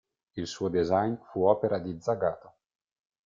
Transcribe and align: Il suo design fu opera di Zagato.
Il 0.37 0.47
suo 0.47 0.67
design 0.67 1.13
fu 1.29 1.45
opera 1.45 1.77
di 1.77 1.95
Zagato. 2.01 2.53